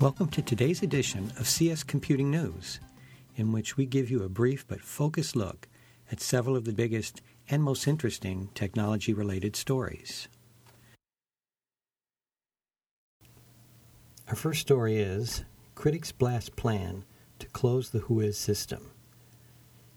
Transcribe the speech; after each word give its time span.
Welcome 0.00 0.28
to 0.28 0.40
today's 0.40 0.82
edition 0.82 1.30
of 1.38 1.46
CS 1.46 1.82
Computing 1.82 2.30
News, 2.30 2.80
in 3.36 3.52
which 3.52 3.76
we 3.76 3.84
give 3.84 4.10
you 4.10 4.22
a 4.22 4.30
brief 4.30 4.66
but 4.66 4.80
focused 4.80 5.36
look 5.36 5.68
at 6.10 6.22
several 6.22 6.56
of 6.56 6.64
the 6.64 6.72
biggest 6.72 7.20
and 7.50 7.62
most 7.62 7.86
interesting 7.86 8.48
technology 8.54 9.12
related 9.12 9.56
stories. 9.56 10.26
Our 14.26 14.36
first 14.36 14.62
story 14.62 14.96
is 14.96 15.44
Critics 15.74 16.12
Blast 16.12 16.56
Plan 16.56 17.04
to 17.38 17.46
Close 17.48 17.90
the 17.90 18.00
Whois 18.00 18.36
System. 18.36 18.92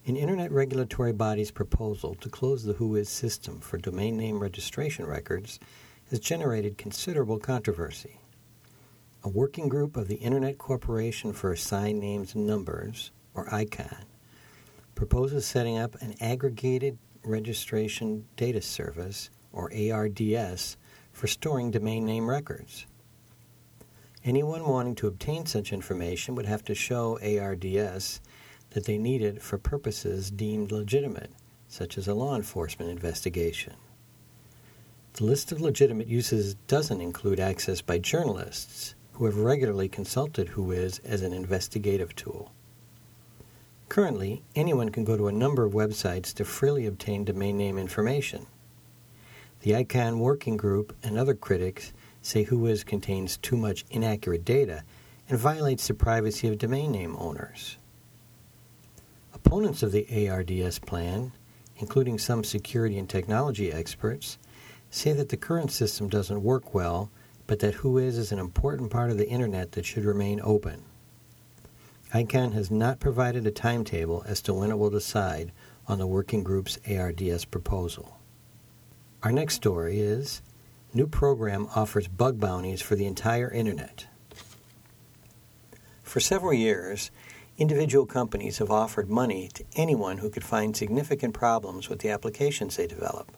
An 0.06 0.18
Internet 0.18 0.52
regulatory 0.52 1.14
body's 1.14 1.52
proposal 1.52 2.14
to 2.16 2.28
close 2.28 2.66
the 2.66 2.74
Whois 2.74 3.08
system 3.08 3.62
for 3.62 3.78
domain 3.78 4.18
name 4.18 4.42
registration 4.42 5.06
records 5.06 5.62
has 6.10 6.20
generated 6.20 6.78
considerable 6.78 7.40
controversy. 7.40 8.20
A 9.26 9.30
working 9.30 9.70
group 9.70 9.96
of 9.96 10.10
the 10.10 10.16
Internet 10.16 10.58
Corporation 10.58 11.32
for 11.32 11.54
Assigned 11.54 11.98
Names 11.98 12.36
and 12.36 12.46
Numbers, 12.46 13.12
or 13.34 13.46
ICANN, 13.46 14.04
proposes 14.96 15.46
setting 15.46 15.78
up 15.78 15.96
an 16.02 16.16
aggregated 16.20 16.98
registration 17.24 18.26
data 18.36 18.62
service, 18.62 19.30
or 19.54 19.72
ARDS, 19.74 20.76
for 21.14 21.28
storing 21.28 21.72
domain 21.72 22.06
name 22.06 22.30
records. 22.30 22.86
Anyone 24.26 24.68
wanting 24.68 24.96
to 24.96 25.08
obtain 25.08 25.46
such 25.46 25.72
information 25.72 26.36
would 26.36 26.46
have 26.46 26.66
to 26.66 26.76
show 26.76 27.18
ARDS 27.22 28.20
that 28.72 28.84
they 28.84 28.98
need 28.98 29.22
it 29.22 29.42
for 29.42 29.58
purposes 29.58 30.32
deemed 30.32 30.70
legitimate, 30.70 31.32
such 31.70 31.98
as 31.98 32.10
a 32.10 32.14
law 32.14 32.36
enforcement 32.36 32.92
investigation. 32.92 33.76
The 35.14 35.24
list 35.24 35.54
of 35.54 35.62
legitimate 35.62 36.08
uses 36.08 36.56
doesn't 36.68 37.00
include 37.00 37.40
access 37.40 37.80
by 37.80 38.00
journalists 38.00 38.96
who 39.14 39.26
have 39.26 39.38
regularly 39.38 39.88
consulted 39.88 40.50
Whois 40.50 41.00
as 41.06 41.22
an 41.22 41.34
investigative 41.34 42.16
tool. 42.16 42.52
Currently, 43.90 44.42
anyone 44.56 44.90
can 44.90 45.04
go 45.04 45.16
to 45.16 45.28
a 45.28 45.32
number 45.32 45.64
of 45.66 45.74
websites 45.74 46.34
to 46.34 46.46
freely 46.46 46.86
obtain 46.88 47.24
domain 47.24 47.58
name 47.58 47.78
information. 47.78 48.48
The 49.62 49.72
ICANN 49.72 50.18
Working 50.18 50.58
Group 50.58 50.96
and 51.04 51.18
other 51.18 51.36
critics 51.36 51.94
say 52.22 52.44
Whois 52.44 52.84
contains 52.86 53.38
too 53.38 53.56
much 53.56 53.86
inaccurate 53.92 54.44
data 54.44 54.84
and 55.30 55.38
violates 55.38 55.88
the 55.88 55.94
privacy 55.94 56.48
of 56.48 56.58
domain 56.58 56.92
name 56.92 57.16
owners. 57.18 57.78
Opponents 59.34 59.84
of 59.84 59.92
the 59.92 60.28
ARDS 60.30 60.80
plan, 60.80 61.34
including 61.78 62.18
some 62.18 62.44
security 62.44 62.98
and 62.98 63.10
technology 63.10 63.72
experts, 63.72 64.38
say 64.90 65.14
that 65.14 65.30
the 65.30 65.38
current 65.38 65.72
system 65.72 66.08
doesn't 66.08 66.44
work 66.44 66.74
well, 66.74 67.12
but 67.48 67.60
that 67.60 67.76
Whois 67.76 68.18
is 68.18 68.32
an 68.32 68.40
important 68.40 68.92
part 68.92 69.12
of 69.12 69.18
the 69.18 69.30
Internet 69.30 69.74
that 69.74 69.86
should 69.86 70.06
remain 70.06 70.40
open. 70.44 70.84
ICANN 72.14 72.54
has 72.54 72.70
not 72.70 73.00
provided 73.00 73.48
a 73.48 73.52
timetable 73.52 74.24
as 74.28 74.42
to 74.44 74.54
when 74.54 74.70
it 74.70 74.78
will 74.78 74.90
decide 74.90 75.52
on 75.88 75.98
the 75.98 76.08
working 76.08 76.44
group's 76.44 76.78
ARDS 76.90 77.46
proposal. 77.46 78.20
Our 79.24 79.32
next 79.32 79.56
story 79.56 80.00
is 80.00 80.42
New 80.96 81.08
program 81.08 81.68
offers 81.76 82.08
bug 82.08 82.40
bounties 82.40 82.80
for 82.80 82.96
the 82.96 83.08
entire 83.08 83.50
Internet. 83.50 84.06
For 86.04 86.20
several 86.20 86.54
years, 86.54 87.10
individual 87.58 88.06
companies 88.06 88.60
have 88.60 88.70
offered 88.70 89.10
money 89.10 89.50
to 89.56 89.66
anyone 89.76 90.20
who 90.20 90.30
could 90.30 90.44
find 90.44 90.78
significant 90.78 91.34
problems 91.34 91.90
with 91.90 92.00
the 92.00 92.10
applications 92.10 92.76
they 92.76 92.86
develop. 92.86 93.32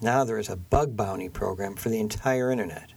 Now 0.00 0.22
there 0.22 0.38
is 0.38 0.48
a 0.48 0.56
bug 0.56 0.96
bounty 0.96 1.28
program 1.28 1.74
for 1.74 1.88
the 1.88 1.98
entire 1.98 2.52
Internet. 2.52 2.92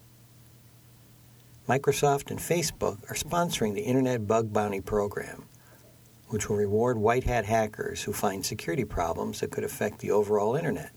Microsoft 1.68 2.30
and 2.30 2.40
Facebook 2.40 3.04
are 3.10 3.16
sponsoring 3.16 3.74
the 3.74 3.82
Internet 3.82 4.28
Bug 4.28 4.54
Bounty 4.54 4.82
Program, 4.82 5.46
which 6.28 6.48
will 6.48 6.58
reward 6.58 6.98
white 6.98 7.24
hat 7.24 7.46
hackers 7.46 8.04
who 8.04 8.14
find 8.14 8.46
security 8.46 8.86
problems 8.86 9.40
that 9.40 9.52
could 9.52 9.64
affect 9.64 10.00
the 10.00 10.12
overall 10.12 10.56
Internet. 10.56 10.92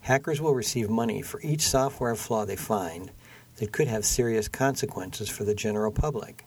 Hackers 0.00 0.40
will 0.40 0.54
receive 0.54 0.90
money 0.90 1.22
for 1.22 1.40
each 1.42 1.62
software 1.62 2.14
flaw 2.16 2.44
they 2.44 2.56
find 2.56 3.12
that 3.56 3.72
could 3.72 3.88
have 3.88 4.04
serious 4.04 4.48
consequences 4.48 5.28
for 5.28 5.44
the 5.44 5.54
general 5.54 5.92
public. 5.92 6.44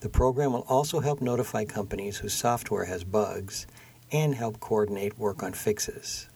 The 0.00 0.08
program 0.08 0.52
will 0.52 0.66
also 0.68 1.00
help 1.00 1.20
notify 1.20 1.64
companies 1.64 2.18
whose 2.18 2.34
software 2.34 2.86
has 2.86 3.04
bugs 3.04 3.66
and 4.12 4.34
help 4.34 4.60
coordinate 4.60 5.18
work 5.18 5.42
on 5.42 5.52
fixes. 5.52 6.28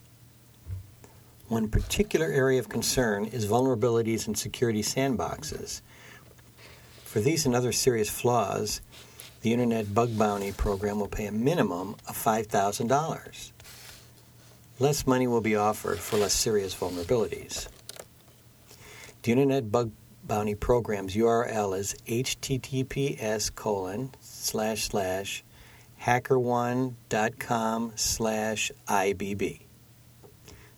One 1.48 1.68
particular 1.68 2.26
area 2.26 2.58
of 2.58 2.68
concern 2.68 3.26
is 3.26 3.46
vulnerabilities 3.46 4.26
in 4.26 4.34
security 4.34 4.82
sandboxes. 4.82 5.82
For 7.04 7.20
these 7.20 7.46
and 7.46 7.54
other 7.54 7.70
serious 7.70 8.10
flaws, 8.10 8.80
the 9.42 9.52
Internet 9.52 9.94
Bug 9.94 10.18
Bounty 10.18 10.50
program 10.50 10.98
will 10.98 11.06
pay 11.06 11.26
a 11.26 11.32
minimum 11.32 11.94
of 12.08 12.16
$5,000. 12.16 13.52
Less 14.78 15.06
money 15.06 15.26
will 15.26 15.40
be 15.40 15.54
offered 15.54 16.00
for 16.00 16.16
less 16.16 16.32
serious 16.32 16.74
vulnerabilities. 16.74 17.68
The 19.22 19.32
Internet 19.32 19.70
Bug 19.70 19.92
Bounty 20.24 20.56
Program's 20.56 21.14
URL 21.14 21.78
is 21.78 21.94
https 22.06 23.54
colon 23.54 24.10
slash 24.20 24.88
slash 24.88 25.44
hackerone.com 26.02 27.92
slash 27.94 28.72
IBB. 28.86 29.60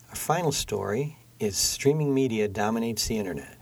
Our 0.08 0.14
final 0.14 0.52
story 0.52 1.18
is 1.38 1.56
Streaming 1.56 2.14
Media 2.14 2.48
Dominates 2.48 3.06
the 3.06 3.18
Internet. 3.18 3.58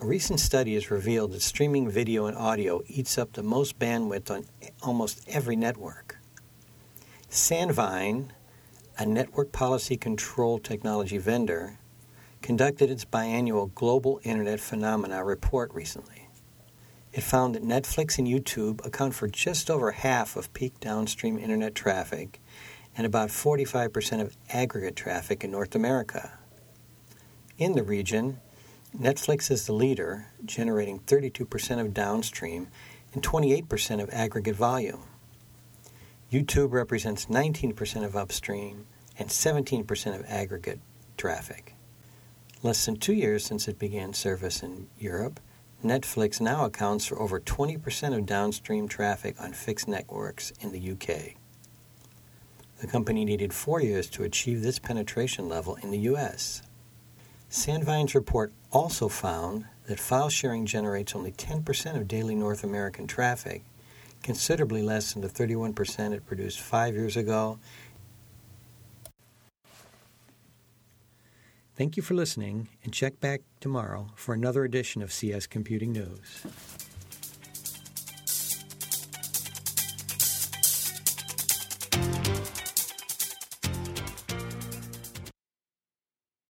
A 0.00 0.06
recent 0.06 0.38
study 0.38 0.74
has 0.74 0.90
revealed 0.90 1.32
that 1.32 1.42
streaming 1.42 1.88
video 1.90 2.26
and 2.26 2.36
audio 2.36 2.82
eats 2.86 3.18
up 3.18 3.32
the 3.32 3.42
most 3.42 3.78
bandwidth 3.78 4.30
on 4.30 4.44
almost 4.82 5.26
every 5.28 5.56
network. 5.56 6.18
Sandvine, 7.30 8.28
a 8.98 9.06
network 9.06 9.50
policy 9.50 9.96
control 9.96 10.58
technology 10.58 11.18
vendor, 11.18 11.78
conducted 12.42 12.90
its 12.90 13.04
biannual 13.04 13.74
Global 13.74 14.20
Internet 14.22 14.60
Phenomena 14.60 15.24
report 15.24 15.72
recently. 15.74 16.13
It 17.14 17.22
found 17.22 17.54
that 17.54 17.62
Netflix 17.62 18.18
and 18.18 18.26
YouTube 18.26 18.84
account 18.84 19.14
for 19.14 19.28
just 19.28 19.70
over 19.70 19.92
half 19.92 20.34
of 20.34 20.52
peak 20.52 20.80
downstream 20.80 21.38
internet 21.38 21.76
traffic 21.76 22.40
and 22.96 23.06
about 23.06 23.28
45% 23.28 24.20
of 24.20 24.36
aggregate 24.50 24.96
traffic 24.96 25.44
in 25.44 25.52
North 25.52 25.76
America. 25.76 26.36
In 27.56 27.74
the 27.74 27.84
region, 27.84 28.40
Netflix 28.98 29.48
is 29.48 29.66
the 29.66 29.72
leader, 29.72 30.26
generating 30.44 30.98
32% 30.98 31.80
of 31.80 31.94
downstream 31.94 32.66
and 33.12 33.22
28% 33.22 34.02
of 34.02 34.10
aggregate 34.10 34.56
volume. 34.56 35.04
YouTube 36.32 36.72
represents 36.72 37.26
19% 37.26 38.04
of 38.04 38.16
upstream 38.16 38.86
and 39.16 39.28
17% 39.28 40.14
of 40.16 40.24
aggregate 40.26 40.80
traffic. 41.16 41.76
Less 42.64 42.84
than 42.84 42.96
two 42.96 43.12
years 43.12 43.44
since 43.44 43.68
it 43.68 43.78
began 43.78 44.14
service 44.14 44.64
in 44.64 44.88
Europe, 44.98 45.38
Netflix 45.84 46.40
now 46.40 46.64
accounts 46.64 47.06
for 47.06 47.20
over 47.20 47.38
20% 47.38 48.16
of 48.16 48.26
downstream 48.26 48.88
traffic 48.88 49.40
on 49.40 49.52
fixed 49.52 49.86
networks 49.86 50.52
in 50.60 50.72
the 50.72 50.92
UK. 50.92 51.34
The 52.80 52.86
company 52.86 53.24
needed 53.24 53.52
four 53.52 53.80
years 53.80 54.08
to 54.10 54.24
achieve 54.24 54.62
this 54.62 54.78
penetration 54.78 55.48
level 55.48 55.76
in 55.76 55.90
the 55.90 55.98
US. 56.10 56.62
Sandvine's 57.50 58.14
report 58.14 58.52
also 58.72 59.08
found 59.08 59.66
that 59.86 60.00
file 60.00 60.28
sharing 60.28 60.66
generates 60.66 61.14
only 61.14 61.32
10% 61.32 61.96
of 61.96 62.08
daily 62.08 62.34
North 62.34 62.64
American 62.64 63.06
traffic, 63.06 63.62
considerably 64.22 64.82
less 64.82 65.12
than 65.12 65.22
the 65.22 65.28
31% 65.28 66.12
it 66.12 66.26
produced 66.26 66.60
five 66.60 66.94
years 66.94 67.16
ago 67.16 67.58
Thank 71.76 71.96
you 71.96 72.04
for 72.04 72.14
listening, 72.14 72.68
and 72.84 72.92
check 72.92 73.18
back 73.18 73.40
tomorrow 73.58 74.06
for 74.14 74.32
another 74.32 74.62
edition 74.62 75.02
of 75.02 75.12
CS 75.12 75.48
Computing 75.48 75.92
News. 75.92 76.46